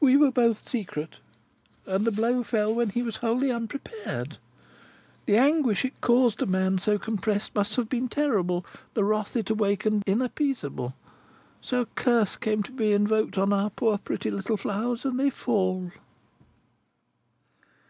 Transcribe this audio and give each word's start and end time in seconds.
We 0.00 0.16
were 0.16 0.30
both 0.30 0.66
secret, 0.66 1.16
and 1.84 2.06
the 2.06 2.10
blow 2.10 2.42
fell 2.42 2.74
when 2.74 2.88
he 2.88 3.02
was 3.02 3.16
wholly 3.16 3.52
unprepared. 3.52 4.38
The 5.26 5.36
anguish 5.36 5.84
it 5.84 6.00
caused 6.00 6.40
a 6.40 6.46
man 6.46 6.78
so 6.78 6.98
compressed, 6.98 7.54
must 7.54 7.76
have 7.76 7.86
been 7.90 8.08
terrible; 8.08 8.64
the 8.94 9.04
wrath 9.04 9.36
it 9.36 9.50
awakened, 9.50 10.04
inappeasable. 10.06 10.94
So, 11.60 11.82
a 11.82 11.86
curse 11.94 12.36
came 12.38 12.62
to 12.62 12.72
be 12.72 12.94
invoked 12.94 13.36
on 13.36 13.52
our 13.52 13.68
poor 13.68 13.98
pretty 13.98 14.30
little 14.30 14.56
flowers, 14.56 15.04
and 15.04 15.20
they 15.20 15.28
fall. 15.28 15.90